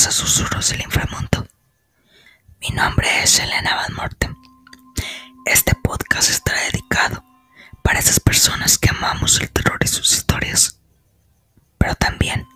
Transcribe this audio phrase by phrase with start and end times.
[0.00, 1.46] Bienvenidas a Susurros del Inframundo.
[2.58, 4.34] Mi nombre es Elena Van Morten.
[5.44, 7.22] Este podcast estará dedicado
[7.82, 10.80] para esas personas que amamos el terror y sus historias,
[11.76, 12.46] pero también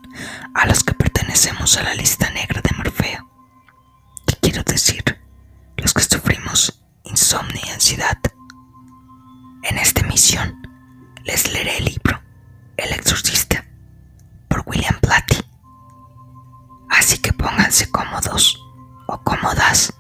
[0.55, 3.31] a los que pertenecemos a la lista negra de Morfeo.
[4.27, 5.05] ¿Qué quiero decir?
[5.77, 8.19] Los que sufrimos insomnio y ansiedad.
[9.65, 10.67] En esta emisión
[11.25, 12.23] les leeré el libro
[12.79, 13.67] El Exorcista
[14.49, 15.04] por William.
[17.15, 18.61] Así que pónganse cómodos
[19.07, 19.95] o cómodas,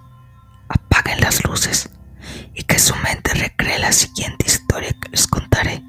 [0.68, 1.88] apaguen las luces
[2.52, 5.80] y que su mente recree la siguiente historia que les contaré.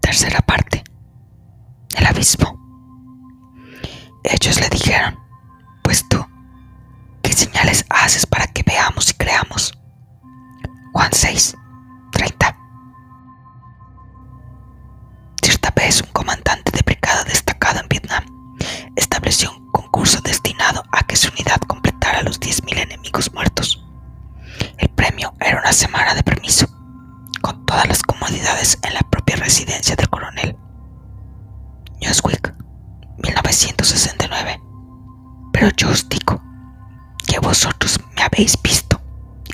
[0.00, 0.84] Tercera parte.
[1.94, 2.58] El abismo.
[4.24, 5.18] Ellos le dijeron,
[5.82, 6.24] pues tú,
[7.20, 9.78] ¿qué señales haces para que veamos y creamos?
[10.94, 11.54] Juan 6,
[19.26, 23.84] un concurso destinado a que su unidad completara los 10.000 enemigos muertos.
[24.78, 26.66] El premio era una semana de permiso,
[27.42, 30.56] con todas las comodidades en la propia residencia del coronel.
[32.00, 32.54] Newsweek,
[33.18, 34.60] 1969.
[35.52, 36.40] Pero yo os digo
[37.26, 39.00] que vosotros me habéis visto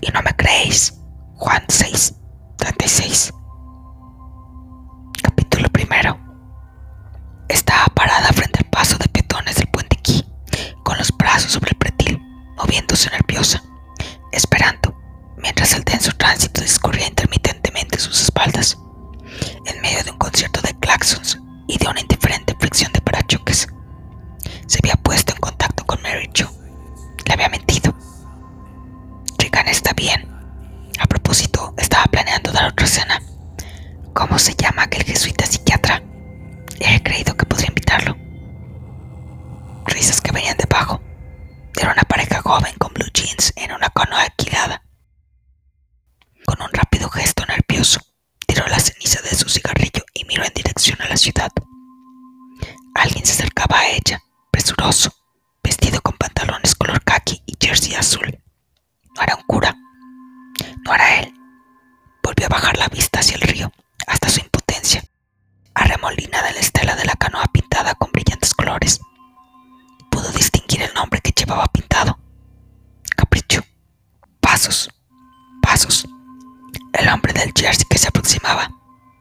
[0.02, 0.98] y no me creéis.
[1.36, 2.14] Juan 6,
[2.58, 3.32] 36.
[60.94, 61.34] Era él.
[62.22, 63.72] Volvió a bajar la vista hacia el río,
[64.06, 65.02] hasta su impotencia,
[65.74, 69.00] arremolinada en la estela de la canoa pintada con brillantes colores.
[70.10, 72.18] Pudo distinguir el nombre que llevaba pintado.
[73.16, 73.62] Capricho.
[74.40, 74.90] Pasos.
[75.62, 76.06] Pasos.
[76.92, 78.70] El hombre del jersey que se aproximaba,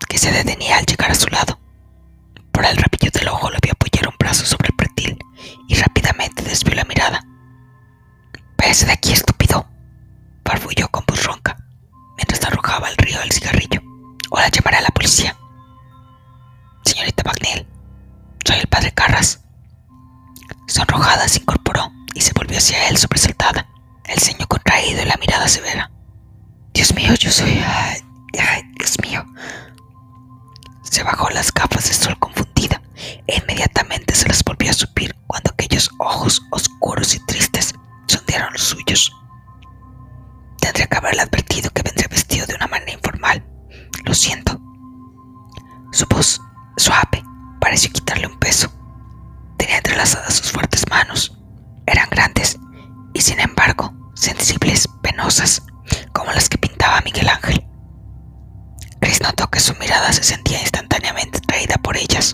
[0.09, 1.59] que se detenía al llegar a su lado.
[2.51, 5.17] Por el rabillo del ojo le vio apoyar un brazo sobre el pretil
[5.67, 7.25] y rápidamente desvió la mirada.
[8.57, 9.65] Pese de aquí, estúpido,
[10.45, 11.23] farfulló con voz
[12.71, 13.81] arrojaba al río el cigarrillo.
[14.29, 15.35] O la llamaré a la policía.
[16.85, 17.67] Señorita McNeil,
[18.45, 19.41] soy el padre Carras.
[20.67, 23.67] Sonrojada se incorporó y se volvió hacia él sobresaltada,
[24.05, 25.91] el ceño contraído y la mirada severa.
[26.73, 27.61] Dios mío, yo soy...
[28.77, 29.25] Dios mío.
[30.83, 32.81] Se bajó las gafas de sol confundida
[33.27, 37.40] e inmediatamente se las volvió a subir cuando aquellos ojos oscuros y tristes
[59.91, 62.33] mirada se sentía instantáneamente atraída por ellas.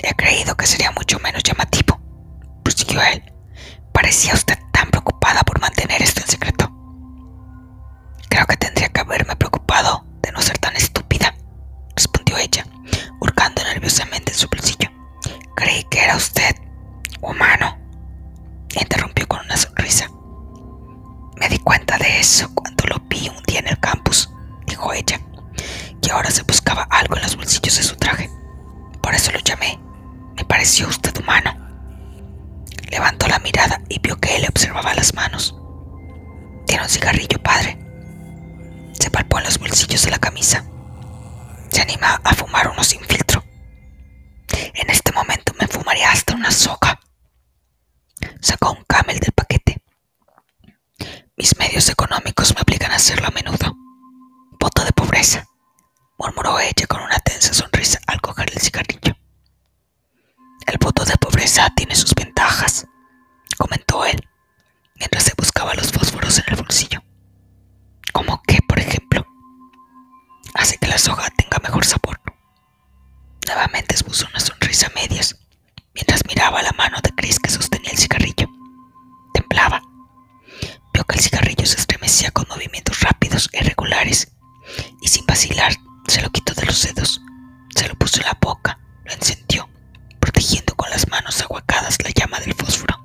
[0.00, 2.00] He creído que sería mucho menos llamativo,
[2.62, 3.20] prosiguió él.
[3.92, 6.70] Parecía usted tan preocupada por mantener esto en secreto.
[8.30, 11.34] Creo que tendría que haberme preocupado de no ser tan estúpida,
[11.96, 12.64] respondió ella,
[13.20, 14.90] hurgando nerviosamente en su bolsillo.
[15.56, 16.54] Creí que era usted
[17.20, 17.76] humano.
[18.80, 20.08] Interrumpió con una sonrisa.
[21.40, 22.54] Me di cuenta de eso
[26.30, 28.30] se buscaba algo en los bolsillos de su traje.
[29.02, 29.78] Por eso lo llamé.
[30.36, 31.54] Me pareció usted humano.
[32.90, 35.54] Levantó la mirada y vio que él le observaba las manos.
[36.66, 37.78] Tiene un cigarrillo, padre.
[38.92, 40.64] Se palpó en los bolsillos de la camisa.
[41.70, 43.42] Se anima a fumar uno sin filtro.
[44.74, 47.00] En este momento me fumaría hasta una soga.
[48.40, 49.82] Sacó un camel del paquete.
[51.36, 53.76] Mis medios económicos me obligan a hacerlo a menudo.
[54.60, 55.47] Voto de pobreza,
[56.18, 59.16] murmuró ella con una tensa sonrisa al coger el cigarrillo.
[60.66, 62.86] El voto de pobreza tiene sus ventajas,
[63.56, 64.20] comentó él,
[64.96, 67.02] mientras se buscaba los fósforos en el bolsillo.
[68.12, 69.24] Como que, por ejemplo,
[70.54, 72.20] hace que la soja tenga mejor sabor.
[73.46, 75.36] Nuevamente expuso una sonrisa a medias,
[75.94, 78.48] mientras miraba la mano de Chris que sostenía el cigarrillo.
[79.32, 79.80] Templaba.
[80.92, 84.32] Vio que el cigarrillo se estremecía con movimientos rápidos e irregulares,
[85.00, 85.72] y sin vacilar
[86.08, 87.20] se lo quitó de los dedos,
[87.74, 89.68] se lo puso en la boca, lo encendió,
[90.18, 92.98] protegiendo con las manos aguacadas la llama del fósforo.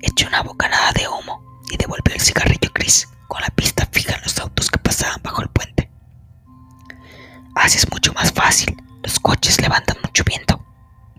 [0.00, 4.22] Echó una bocanada de humo y devolvió el cigarrillo gris con la pista fija en
[4.22, 5.90] los autos que pasaban bajo el puente.
[7.54, 10.64] Así es mucho más fácil, los coches levantan mucho viento,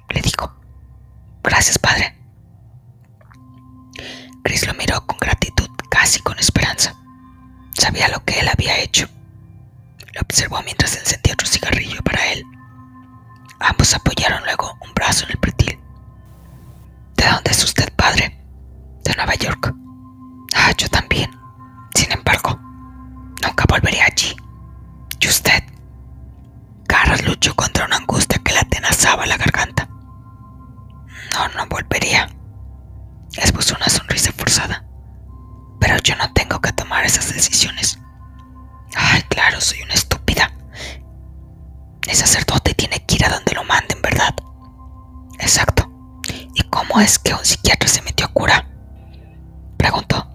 [0.09, 0.51] le dijo.
[1.43, 2.17] Gracias, padre.
[4.43, 6.95] Chris lo miró con gratitud, casi con esperanza.
[7.73, 9.07] Sabía lo que él había hecho
[10.17, 12.43] lo observó mientras encendía otro cigarrillo para él.
[13.59, 15.79] Ambos apoyaron luego un brazo en el pretil.
[17.15, 18.43] ¿De dónde es usted, padre?
[19.03, 19.75] De Nueva York.
[20.55, 21.29] Ah, yo también.
[21.93, 22.59] Sin embargo,
[23.43, 24.35] nunca volveré allí.
[25.19, 25.63] ¿Y usted?
[26.87, 29.87] Carras luchó contra una angustia que le atenazaba la garganta.
[31.35, 32.27] No, no volvería.
[33.35, 34.83] Esbozó una sonrisa forzada.
[35.79, 37.99] Pero yo no tengo que tomar esas decisiones.
[42.17, 44.33] Sacerdote tiene que ir a donde lo manden, ¿verdad?
[45.39, 45.89] Exacto.
[46.53, 48.67] ¿Y cómo es que un psiquiatra se metió a cura?
[49.77, 50.27] Preguntó.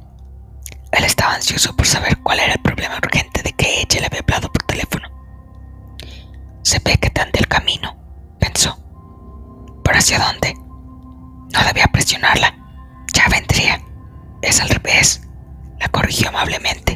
[0.93, 4.21] Él estaba ansioso por saber cuál era el problema urgente de que ella le había
[4.21, 5.09] hablado por teléfono.
[6.63, 7.97] Se ve que tan del camino,
[8.39, 8.79] pensó.
[9.83, 10.55] ¿Pero hacia dónde?
[10.55, 12.55] No debía presionarla.
[13.13, 13.83] Ya vendría.
[14.41, 15.23] Es al revés.
[15.81, 16.92] La corrigió amablemente.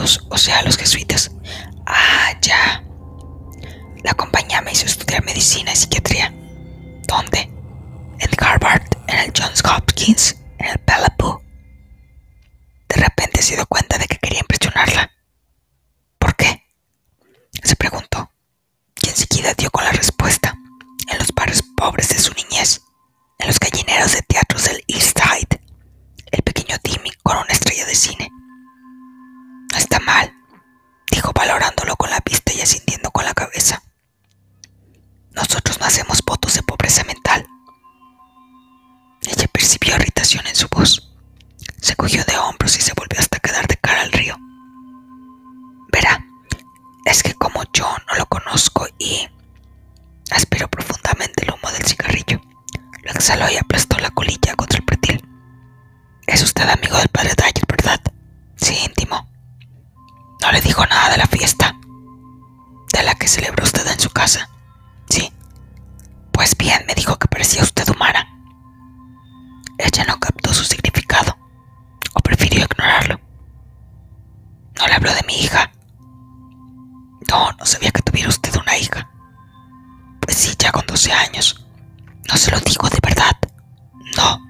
[0.00, 1.30] O sea, los jesuitas.
[1.86, 2.82] Ah, ya.
[4.02, 6.32] La compañía me hizo estudiar medicina y psiquiatría.
[7.06, 7.40] ¿Dónde?
[8.18, 11.42] En Harvard, en el Johns Hopkins, en el Bellevue.
[12.88, 15.10] De repente se dio cuenta de que quería impresionarla.
[16.18, 16.64] ¿Por qué?
[17.62, 18.30] Se preguntó,
[19.02, 20.54] y enseguida dio con la respuesta.
[21.10, 22.82] En los barrios pobres de su niñez,
[23.38, 25.60] en los gallineros de teatros del East Side,
[26.30, 28.30] el pequeño Timmy con una estrella de cine.
[32.60, 33.82] Con la vista y asintiendo con la cabeza.
[35.32, 37.46] Nosotros no hacemos votos de pobreza mental.
[39.22, 41.12] Ella percibió irritación en su voz.
[41.80, 44.36] Se cogió de hombros y se volvió hasta quedar de cara al río.
[45.92, 46.24] Verá,
[47.04, 49.28] es que como yo no lo conozco y...
[50.30, 52.40] Aspiró profundamente el humo del cigarrillo.
[53.02, 55.24] Lo exhaló y aplastó la colilla contra el pretil.
[56.26, 58.00] Es usted amigo del padre Dyer, ¿verdad?
[58.56, 59.28] Sí, íntimo.
[60.40, 61.79] No le dijo nada de la fiesta.
[63.30, 64.50] Celebró usted en su casa.
[65.08, 65.32] Sí.
[66.32, 68.28] Pues bien, me dijo que parecía usted humana.
[69.78, 71.38] Ella no captó su significado,
[72.12, 73.20] o prefirió ignorarlo.
[74.76, 75.70] No le habló de mi hija.
[77.30, 79.08] No, no sabía que tuviera usted una hija.
[80.20, 81.64] Pues sí, ya con 12 años.
[82.28, 83.36] No se lo digo de verdad.
[84.16, 84.44] No.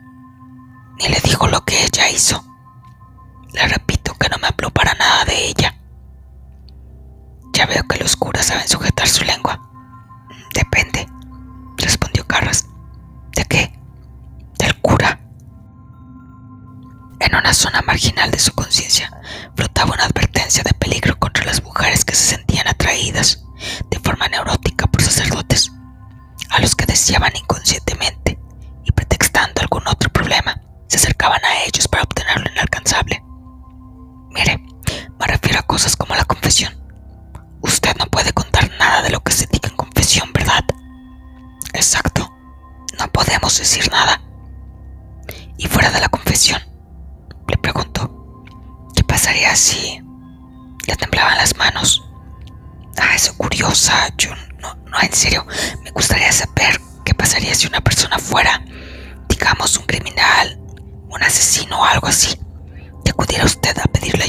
[0.99, 2.43] Ni le dijo lo que ella hizo.
[3.53, 5.80] Le repito que no me habló para nada de ella.
[7.61, 9.61] Ya veo que los curas saben sujetar su lengua.
[10.55, 11.07] Depende,
[11.77, 12.65] respondió Carras.
[13.37, 13.79] ¿De qué?
[14.59, 15.21] Del cura.
[17.19, 19.13] En una zona marginal de su conciencia
[19.55, 23.45] flotaba una advertencia de peligro contra las mujeres que se sentían atraídas
[23.91, 25.71] de forma neurótica por sacerdotes,
[26.49, 28.39] a los que deseaban inconscientemente
[28.85, 33.23] y pretextando algún otro problema, se acercaban a ellos para obtener lo inalcanzable.
[34.31, 34.65] Mire,
[35.19, 36.81] me refiero a cosas como la confesión.
[37.73, 40.65] Usted no puede contar nada de lo que se diga en confesión, ¿verdad?
[41.73, 42.29] Exacto.
[42.99, 44.21] No podemos decir nada.
[45.57, 46.61] Y fuera de la confesión,
[47.47, 48.45] le preguntó,
[48.97, 50.03] ¿qué pasaría si
[50.89, 52.03] le temblaban las manos?
[52.99, 54.09] Ah, eso curiosa.
[54.19, 55.47] Yo no, no, en serio,
[55.85, 58.65] me gustaría saber qué pasaría si una persona fuera,
[59.29, 60.59] digamos, un criminal,
[61.09, 62.37] un asesino o algo así,
[63.05, 64.20] y acudiera usted a pedirle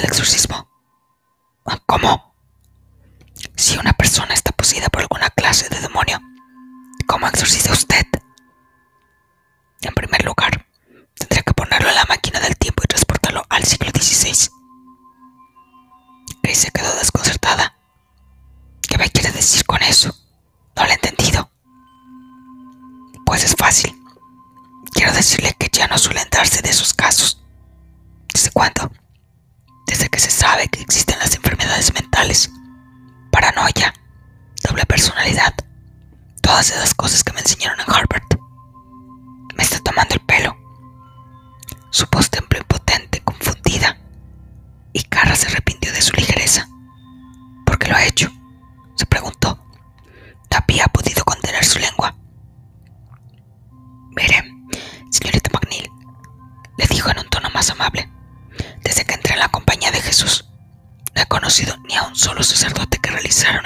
[0.00, 0.66] del exorcismo?
[1.86, 2.34] ¿Cómo?
[3.54, 6.18] Si una persona está poseída por alguna clase de demonio,
[7.06, 8.06] ¿cómo exorciza usted?
[9.82, 10.66] En primer lugar,
[11.14, 14.50] tendría que ponerlo en la máquina del tiempo y transportarlo al siglo XVI.
[16.42, 17.76] Grace se quedó desconcertada.
[18.88, 20.14] ¿Qué me quiere decir con eso?
[20.76, 21.50] No lo he entendido.
[23.26, 23.94] Pues es fácil.
[24.92, 27.42] Quiero decirle que ya no suelen darse de esos casos.
[28.32, 28.90] ¿Desde cuándo?
[30.20, 32.50] Se sabe que existen las enfermedades mentales,
[33.30, 33.94] paranoia,
[34.62, 35.54] doble personalidad,
[36.42, 38.28] todas esas cosas que me enseñaron en Harvard.
[39.56, 40.54] Me está tomando el pelo.
[41.88, 42.06] Su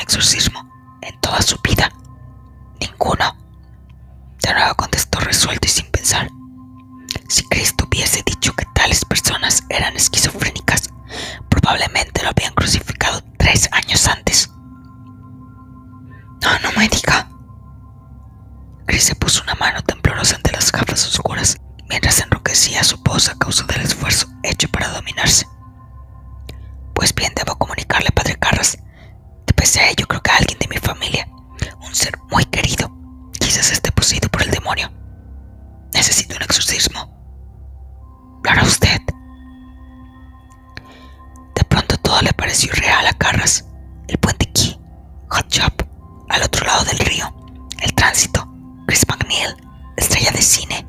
[0.04, 0.70] exorcismo
[1.00, 1.90] en toda su vida.
[2.80, 3.36] Ninguno.
[4.40, 6.28] De nuevo contestó resuelto y sin pensar.
[7.28, 10.90] Si Cristo hubiese dicho que tales personas eran esquizofrénicas,
[11.48, 14.50] probablemente lo habían crucificado tres años antes.
[16.42, 17.23] No, no me diga.
[44.08, 44.78] El puente Key,
[45.28, 45.72] Hot Shop,
[46.28, 47.34] al otro lado del río,
[47.80, 48.46] el tránsito,
[48.86, 49.56] Chris McNeil,
[49.96, 50.86] estrella de cine.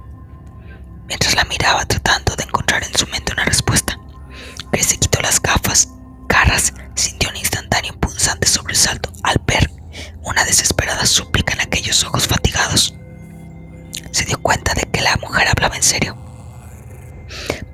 [1.07, 3.97] Mientras la miraba tratando de encontrar en su mente una respuesta,
[4.71, 5.89] Chris se quitó las gafas.
[6.27, 9.69] Carras sintió un instantáneo punzante sobresalto al ver
[10.23, 12.95] una desesperada súplica en aquellos ojos fatigados.
[14.11, 16.17] Se dio cuenta de que la mujer hablaba en serio.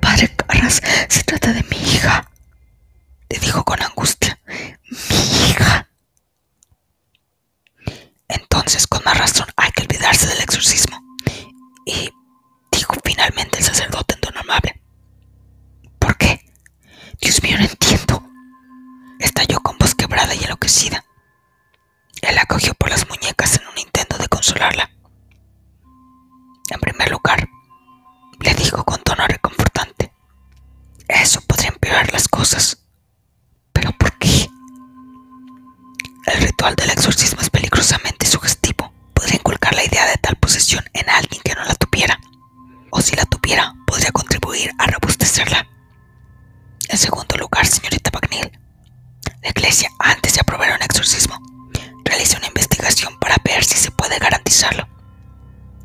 [0.00, 2.30] Padre Carras, se trata de mi hija,
[3.28, 4.38] le dijo con angustia.
[5.08, 5.88] Mi hija.
[8.28, 10.91] Entonces, con más razón, hay que olvidarse del exorcismo.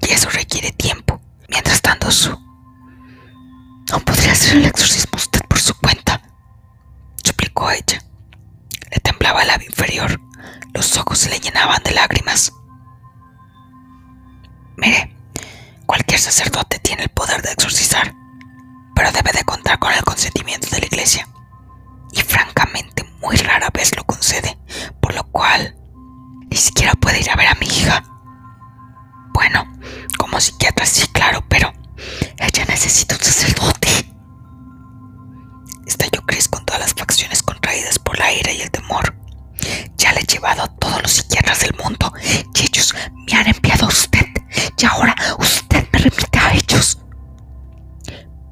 [0.02, 1.22] Y eso requiere tiempo.
[1.48, 2.32] Mientras tanto, su...
[3.90, 6.22] ¿No podría hacer el exorcismo usted por su cuenta?
[7.24, 8.04] Suplicó ella.
[8.92, 10.20] Le temblaba el labio inferior.
[10.74, 12.52] Los ojos se le llenaban de lágrimas.
[14.76, 15.16] Mire,
[15.86, 18.14] cualquier sacerdote tiene el poder de exorcizar,
[18.96, 21.26] pero debe de contar con el consentimiento de la iglesia.
[22.12, 24.58] Y francamente muy rara vez lo concede,
[25.00, 25.74] por lo cual
[26.50, 28.04] ni siquiera puede ir a ver a mi hija.
[29.38, 29.72] Bueno,
[30.18, 31.72] como psiquiatra sí, claro, pero
[32.40, 34.12] ella necesita un sacerdote.
[35.86, 39.16] Estalló Chris con todas las facciones contraídas por la ira y el temor.
[39.96, 42.12] Ya le he llevado a todos los psiquiatras del mundo
[42.56, 44.26] y ellos me han enviado a usted.
[44.76, 46.98] Y ahora usted me remite a ellos.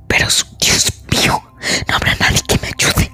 [0.08, 0.28] Pero,
[0.60, 1.42] Dios mío,
[1.88, 3.12] no habrá nadie que me ayude.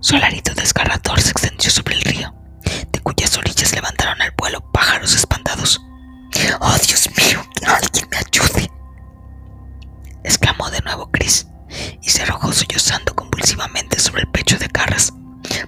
[0.00, 2.34] Su alarido desgarrador se extendió sobre el río,
[2.92, 4.70] de cuyas orillas levantaron al vuelo.
[6.60, 7.44] ¡Oh, Dios mío!
[7.54, 8.70] ¡Que alguien me ayude!
[10.22, 11.46] exclamó de nuevo Chris
[12.00, 15.12] y se arrojó sollozando convulsivamente sobre el pecho de Carras.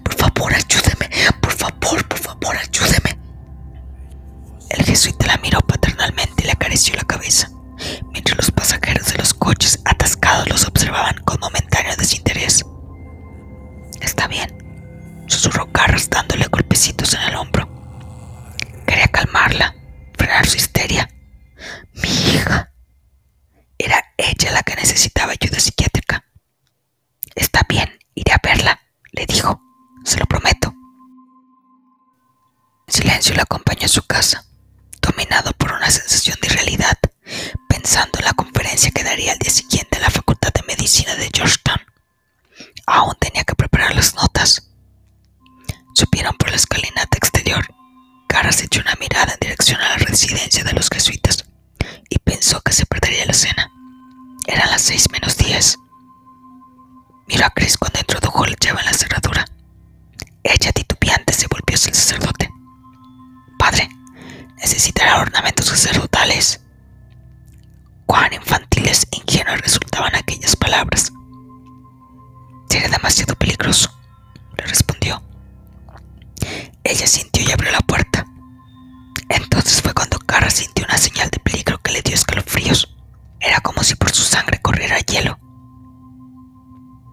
[0.03, 1.11] Por favor, ayúdeme.
[1.41, 3.19] Por favor, por favor, ayúdeme.
[4.71, 7.51] El jesuita la miró paternalmente y le acarició la cabeza,
[8.11, 12.65] mientras los pasajeros de los coches atascados los observaban con momentáneo desinterés.
[14.01, 17.69] Está bien, susurró Carras dándole golpecitos en el hombro.
[18.87, 19.76] Quería calmarla,
[20.27, 21.09] frenar su histeria.
[22.03, 22.73] Mi hija.
[23.79, 26.25] Era ella la que necesitaba ayuda psiquiátrica.
[27.37, 28.81] Está bien, iré a verla,
[29.13, 29.61] le dijo.
[30.05, 30.75] Se lo prometo.
[32.89, 34.45] En silencio la acompañó a su casa,
[35.01, 36.99] dominado por una sensación de irrealidad,
[37.69, 41.31] pensando en la conferencia que daría al día siguiente en la Facultad de Medicina de
[41.33, 41.81] Georgetown.
[42.87, 44.71] Aún tenía que preparar las notas.
[45.95, 47.17] Subieron por la escalinata.
[48.37, 51.47] Caras echó una mirada en dirección a la residencia de los jesuitas
[52.11, 53.73] y pensó que se perdería la cena.
[54.47, 55.79] Eran las seis menos diez.
[57.29, 59.47] Miró a Chris cuando introdujo la llave en la cerradura.
[60.43, 62.51] Ella, titubeante, se volvió hacia el sacerdote.
[63.59, 63.89] Padre,
[64.59, 66.61] necesitará ornamentos sacerdotales.
[68.05, 71.11] Cuán infantiles e ingenuas resultaban aquellas palabras.
[72.69, 73.99] Sería demasiado peligroso,
[74.59, 75.23] le respondió.
[76.89, 78.25] Ella sintió y abrió la puerta.
[79.29, 82.95] Entonces fue cuando Carra sintió una señal de peligro que le dio escalofríos.
[83.41, 85.37] Era como si por su sangre corriera hielo.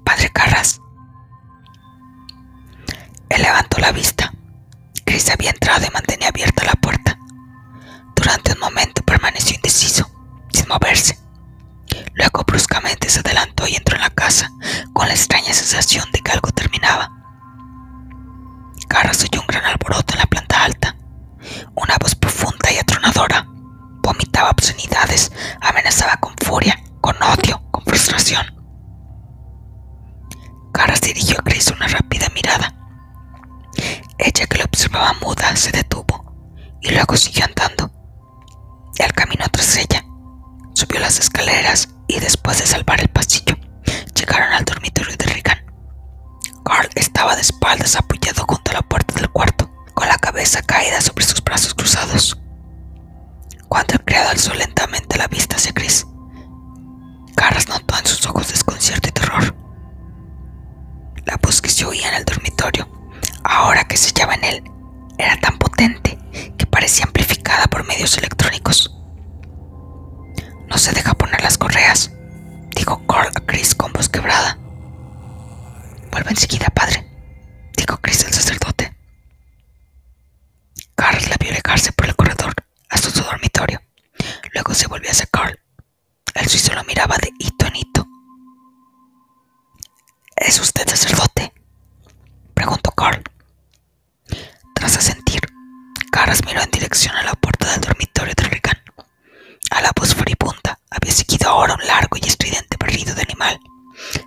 [0.05, 0.79] Padre Carras.
[3.29, 4.31] Él levantó la vista.
[5.05, 7.17] Chris había entrado y mantenía abierta la puerta.
[8.15, 10.07] Durante un momento permaneció indeciso,
[10.53, 11.17] sin moverse.
[12.13, 13.63] Luego bruscamente se adelantó
[14.93, 17.22] con la extraña sensación de que algo terminaba.
[19.73, 20.95] Alboroto en la planta alta.
[21.75, 23.45] Una voz profunda y atronadora
[24.01, 28.45] vomitaba obscenidades, amenazaba con furia, con odio, con frustración.
[30.73, 32.73] Carras dirigió a Chris una rápida mirada.
[34.17, 37.91] Ella que lo observaba muda se detuvo y luego siguió andando.
[38.99, 40.03] Al camino tras ella,
[40.73, 43.55] subió las escaleras y después de salvar el pasillo,
[44.15, 45.59] llegaron al dormitorio de Regan.
[46.63, 49.62] Carl estaba de espaldas apoyado junto a la puerta del cuarto,
[50.33, 52.35] cabeza caída sobre sus brazos cruzados.
[53.67, 56.07] Cuando el criado alzó lentamente la vista hacia Chris,
[57.35, 59.55] Carras notó en sus ojos desconcierto y terror.
[61.25, 62.89] La voz que se oía en el dormitorio,
[63.43, 64.63] ahora que se hallaba en él,
[65.19, 66.17] era tan potente
[66.57, 68.91] que parecía amplificada por medios electrónicos.
[70.67, 72.11] No se deja poner las correas,
[72.75, 74.57] dijo Carl a Chris con voz quebrada.
[76.11, 77.07] Vuelve enseguida, padre,
[77.77, 78.82] dijo Chris al sacerdote.
[81.03, 82.53] Carl la vio alejarse por el corredor
[82.87, 83.81] hasta su dormitorio.
[84.53, 85.59] Luego se volvió hacia Carl.
[86.33, 88.07] El suizo lo miraba de hito en hito.
[90.37, 91.51] ¿Es usted sacerdote?
[92.53, 93.21] preguntó Carl.
[94.73, 95.41] Tras asentir,
[96.09, 98.81] Carras miró en dirección a la puerta del dormitorio de Regan.
[99.71, 103.59] A la voz furibunda había seguido ahora un largo y estridente berrido de animal,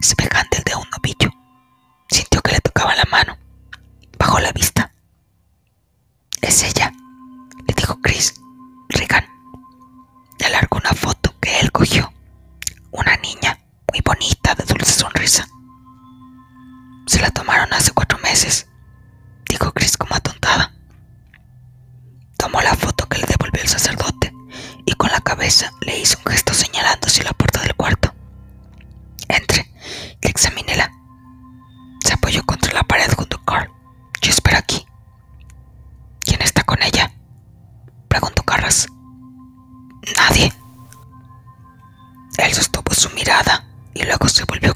[0.02, 1.30] semejante al de un novillo.
[2.10, 3.15] Sintió que le tocaba la mano.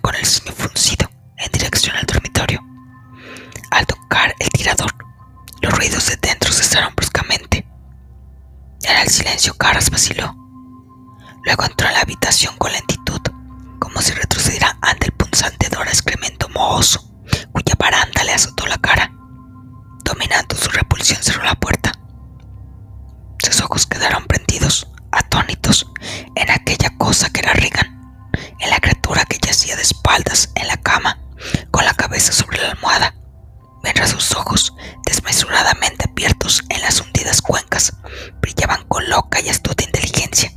[0.01, 2.61] Con el ceño fruncido en dirección al dormitorio.
[3.71, 4.93] Al tocar el tirador,
[5.63, 7.67] los ruidos de dentro cesaron bruscamente.
[8.83, 10.35] En el silencio, Carras vaciló.
[11.45, 13.21] Luego entró en la habitación con lentitud,
[13.79, 17.11] como si retrocediera ante el punzante olor excremento mohoso
[17.53, 19.11] cuya baranda le azotó la cara.
[20.05, 21.93] Dominando su repulsión, cerró la puerta.
[23.39, 25.87] Sus ojos quedaron prendidos, atónitos,
[26.35, 27.80] en aquella cosa que era Regan,
[29.81, 31.19] espaldas en la cama,
[31.71, 33.15] con la cabeza sobre la almohada,
[33.83, 37.97] mientras sus ojos, desmesuradamente abiertos en las hundidas cuencas,
[38.41, 40.53] brillaban con loca y astuta inteligencia,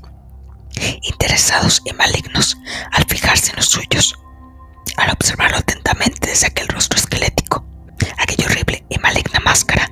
[1.02, 2.58] interesados y malignos
[2.92, 4.16] al fijarse en los suyos,
[4.98, 7.66] al observarlo atentamente desde aquel rostro esquelético,
[8.18, 9.90] aquella horrible y maligna máscara.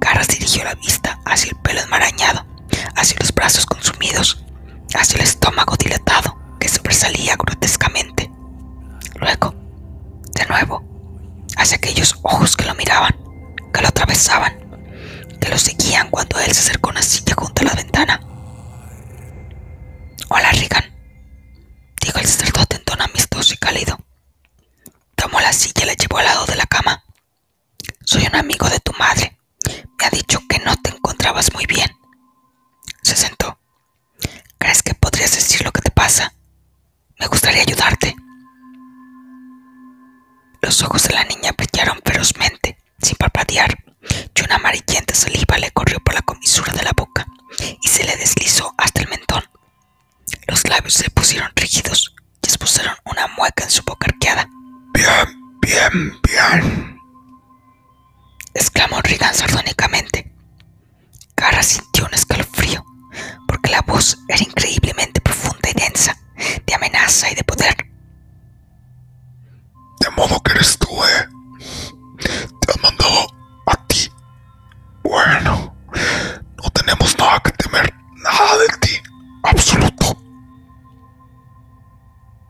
[0.00, 2.46] Caras dirigió la vista hacia el pelo enmarañado,
[2.94, 4.44] hacia los brazos consumidos,
[4.94, 8.30] hacia el estómago dilatado que sobresalía grotescamente.
[9.16, 9.54] Luego,
[10.34, 10.82] de nuevo,
[11.56, 13.14] hacia aquellos ojos que lo miraban,
[13.72, 14.58] que lo atravesaban,
[15.40, 18.20] que lo seguían cuando él se acercó a una silla junto a la ventana.
[20.30, 20.84] Hola, Regan,
[22.04, 23.98] dijo el sacerdote en tono amistoso y cálido.
[25.14, 27.02] Tomó la silla y la llevó al lado de la cama.
[28.04, 29.38] Soy un amigo de tu madre.
[29.98, 31.90] Me ha dicho que no te encontrabas muy bien.
[33.02, 33.58] Se sentó.
[34.58, 36.34] ¿Crees que podrías decir lo que te pasa?
[37.18, 38.14] Me gustaría ayudarte.
[40.60, 43.76] Los ojos de la niña brillaron ferozmente, sin parpadear,
[44.34, 47.26] y una amarillenta saliva le corrió por la comisura de la boca
[47.82, 49.42] y se le deslizó hasta el mentón.
[50.46, 54.48] Los labios se pusieron rígidos y expusieron una mueca en su boca arqueada.
[54.92, 57.00] Bien, bien, bien,
[58.54, 60.32] exclamó Regan sardónicamente.
[61.34, 62.84] Cara sintió un escalofrío,
[63.46, 64.87] porque la voz era densa,
[67.08, 67.74] y de poder.
[70.00, 71.28] De modo que eres tú, ¿eh?
[72.18, 73.26] Te han mandado
[73.66, 74.12] a ti.
[75.02, 75.74] Bueno,
[76.62, 79.02] no tenemos nada que temer, nada de ti,
[79.42, 80.16] absoluto.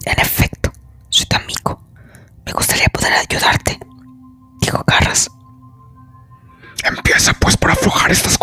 [0.05, 0.73] En efecto,
[1.09, 1.81] soy tu amigo.
[2.45, 3.79] Me gustaría poder ayudarte,
[4.61, 5.31] dijo Carras.
[6.83, 8.38] Empieza pues por aflojar estas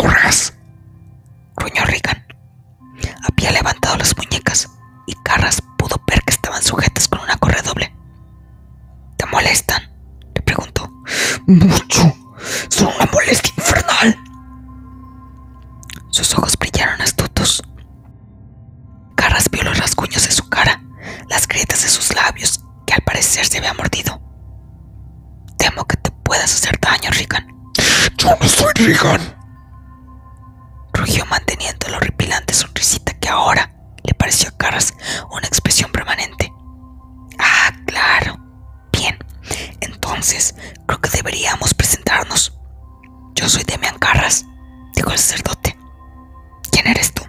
[11.46, 12.14] Mucho.
[12.68, 14.18] Son una molestia infernal.
[16.10, 17.62] Sus ojos brillaron astutos.
[19.14, 20.82] Carras vio los rasguños de su cara,
[21.28, 22.60] las grietas de sus labios
[23.58, 24.20] había mordido.
[25.58, 27.46] Temo que te puedas hacer daño, Rigan.
[28.18, 29.35] Yo no soy Rigan.
[43.46, 44.44] Yo soy Demian Carras,
[44.96, 45.78] dijo el sacerdote.
[46.72, 47.22] ¿Quién eres tú?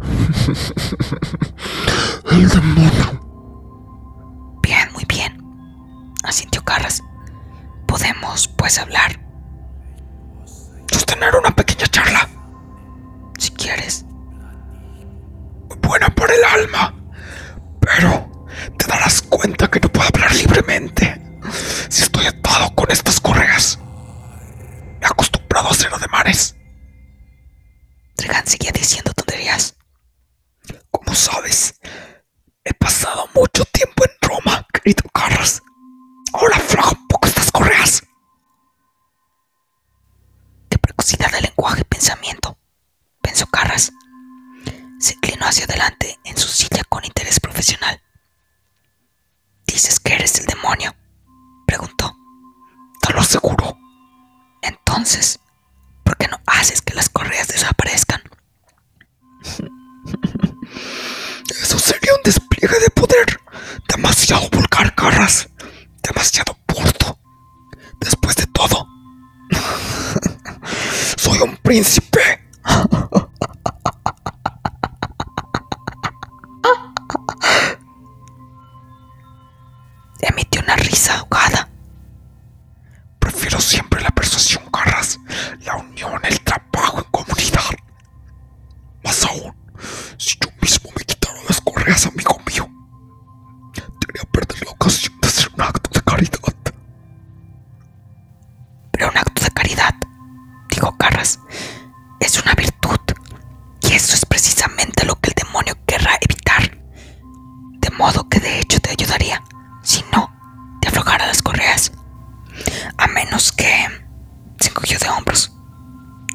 [2.32, 3.20] El demonio.
[4.60, 5.40] Bien, muy bien.
[6.24, 7.00] Asintió Carras.
[7.86, 9.20] Podemos, pues, hablar.
[10.90, 12.28] Sostener una pequeña charla.
[13.38, 14.04] Si quieres.
[15.80, 16.92] Buena para el alma.
[17.78, 21.22] Pero te darás cuenta que no puedo hablar libremente
[21.88, 23.25] si estoy atado con estas correas.
[25.56, 26.54] A hacer ademanes.
[28.14, 29.74] Trigan seguía diciendo tonterías.
[30.90, 31.80] Como sabes,
[32.62, 35.62] he pasado mucho tiempo en Roma, querido Carlos.
[36.34, 38.02] Ahora afloja un poco estas correas.
[40.68, 42.58] Qué precocidad de lenguaje y pensamiento,
[43.22, 43.90] pensó Carras.
[45.00, 48.02] Se inclinó hacia adelante en su silla con interés profesional.
[49.66, 50.94] ¿Dices que eres el demonio?
[51.66, 52.14] preguntó.
[53.00, 53.78] Te lo aseguro.
[54.60, 55.40] Entonces,
[56.06, 58.22] ¿por qué no haces que las correas desaparezcan?
[61.50, 63.40] Eso sería un despliegue de poder
[63.88, 65.48] demasiado vulgar, Carras.
[66.02, 67.18] Demasiado burdo.
[68.00, 68.86] Después de todo,
[71.16, 72.20] soy un príncipe.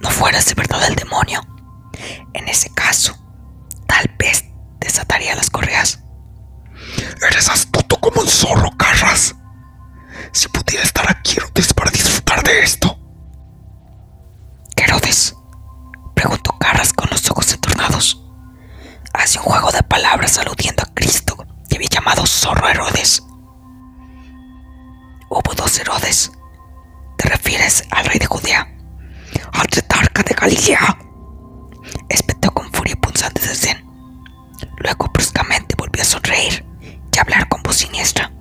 [0.02, 1.42] No fueras de verdad el demonio.
[2.34, 3.16] En ese caso,
[3.88, 4.46] tal vez
[4.80, 6.00] desataría las correas.
[7.22, 9.36] Eres astuto como un zorro, Carras.
[10.32, 12.98] Si pudiera estar aquí Herodes para disfrutar de esto.
[14.76, 15.36] ¿Qué Herodes?
[16.16, 18.24] Preguntó Carras con los ojos entornados.
[19.14, 21.36] Hace un juego de palabras aludiendo a Cristo
[21.70, 23.22] que había llamado zorro Herodes.
[25.30, 26.32] Hubo dos Herodes.
[27.18, 28.68] ¿Te refieres al rey de Judea?
[29.54, 30.98] Al tetarca de Galilea.
[32.10, 33.86] Espetó con furia punzante de zen.
[34.78, 38.32] Luego bruscamente volvió a sonreír y a hablar con voz siniestra.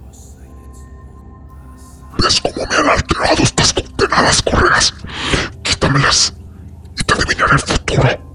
[2.22, 4.94] ¿Ves cómo me han alterado estas condenadas correas?
[5.62, 6.34] Quítamelas
[6.98, 8.30] y te adivinaré el futuro.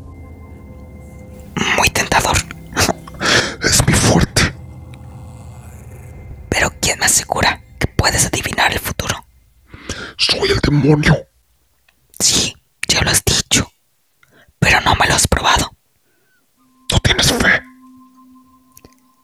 [1.78, 2.36] Muy tentador.
[3.64, 4.54] Es mi fuerte.
[6.50, 9.26] Pero ¿quién me asegura que puedes adivinar el futuro?
[10.18, 11.16] Soy el demonio.
[12.20, 12.56] Sí,
[12.88, 13.72] ya lo has dicho.
[14.60, 15.76] Pero no me lo has probado.
[16.92, 17.62] ¿No tienes fe?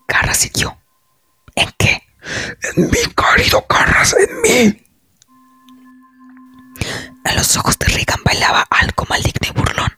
[0.07, 0.77] Carras siguió.
[1.55, 2.01] ¿En qué?
[2.75, 4.83] En mí, querido Carras, en mí.
[7.25, 9.91] En los ojos de Regan bailaba algo maligno y burlón.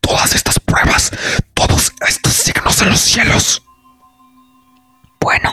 [0.00, 1.10] Todas estas pruebas,
[1.54, 3.62] todos estos signos en los cielos.
[5.20, 5.52] Bueno,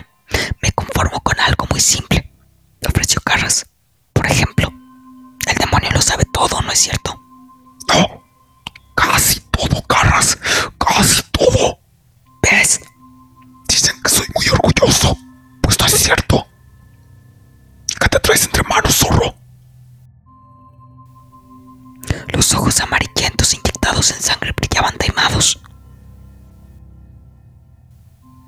[0.62, 2.32] me conformo con algo muy simple,
[2.88, 3.65] ofreció Carras.
[4.13, 4.71] Por ejemplo,
[5.47, 7.19] el demonio lo sabe todo, ¿no es cierto?
[16.06, 16.48] Cierto.
[18.00, 19.34] ¿Qué te traes entre manos, zorro?
[22.28, 25.60] Los ojos amarillentos inyectados en sangre brillaban taimados.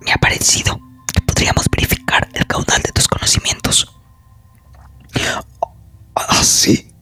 [0.01, 0.79] Me ha parecido
[1.11, 3.91] que podríamos verificar el caudal de tus conocimientos.
[6.15, 6.93] Ah, sí,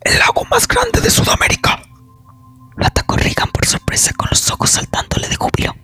[0.00, 1.80] el lago más grande de Sudamérica.
[2.74, 5.76] Lo atacó Regan por sorpresa con los ojos saltándole de júbilo.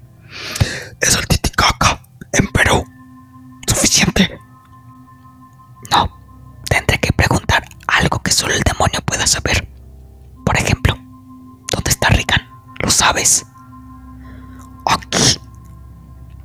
[14.87, 15.41] Aquí,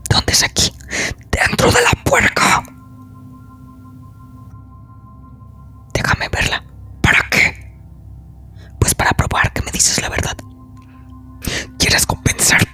[0.10, 0.74] ¿Dónde es aquí?
[1.30, 2.64] dentro de la puerca.
[5.94, 6.64] Déjame verla.
[7.02, 7.78] ¿Para qué?
[8.80, 10.36] Pues para probar que me dices la verdad.
[11.78, 12.73] ¿Quieres convencerte?